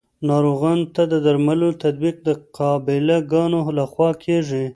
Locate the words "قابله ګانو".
2.57-3.59